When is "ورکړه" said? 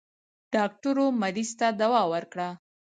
2.13-2.49